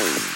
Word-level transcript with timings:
Bye. 0.00 0.29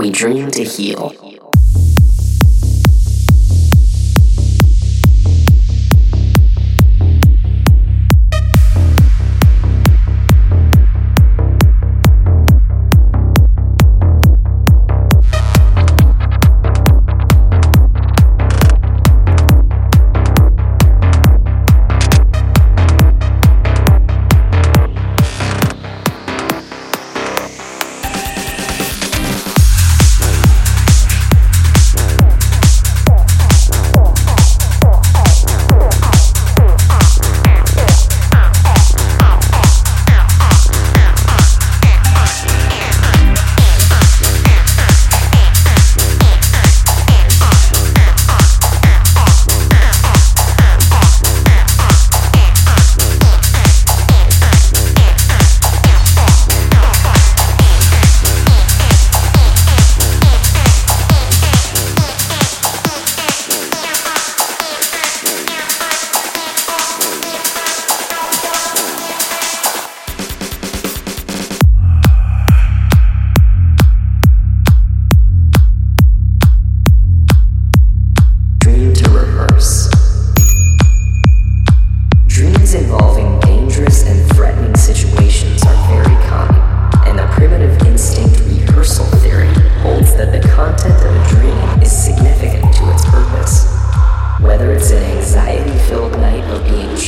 we 0.00 0.10
dream 0.10 0.50
to 0.50 0.64
heal. 0.64 1.29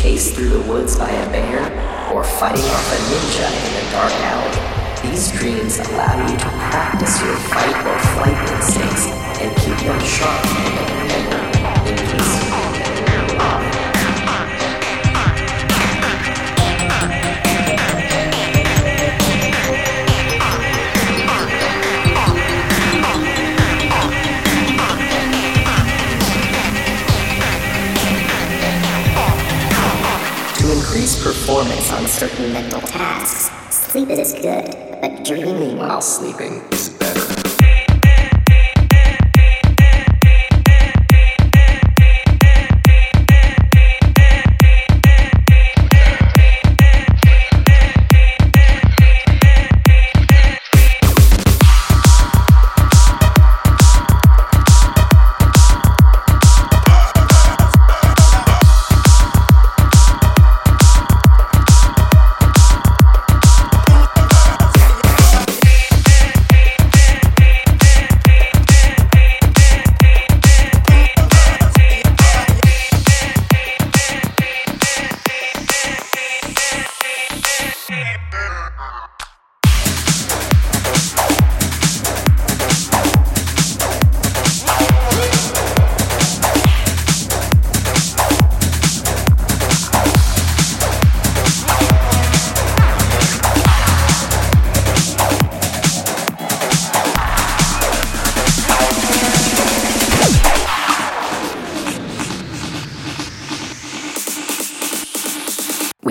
chased 0.02 0.34
through 0.34 0.48
the 0.48 0.60
woods 0.62 0.96
by 0.96 1.08
a 1.08 1.30
bear, 1.30 1.62
or 2.12 2.24
fighting 2.24 2.64
off 2.64 2.92
a 2.92 2.96
ninja 3.06 3.46
in 3.46 3.86
a 3.86 3.90
dark 3.92 4.12
alley. 4.26 5.08
These 5.08 5.30
dreams 5.30 5.78
allow 5.78 6.28
you 6.28 6.36
to 6.38 6.44
practice 6.44 7.22
your 7.22 7.36
fight 7.36 7.86
or 7.86 7.98
flight 8.16 8.50
instincts 8.50 9.06
and 9.40 9.56
keep 9.58 9.78
them 9.86 10.00
sharp. 10.00 11.51
performance 31.62 31.92
on 31.92 32.08
certain 32.08 32.52
mental 32.52 32.80
tasks. 32.80 33.50
Sleep 33.70 34.10
is 34.10 34.32
good, 34.32 34.74
but 35.00 35.24
dreaming 35.24 35.76
while 35.76 36.00
sleeping 36.00 36.60
is 36.72 36.88
better. 36.88 37.41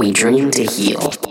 We 0.01 0.11
dream 0.11 0.49
to 0.49 0.63
heal. 0.63 1.30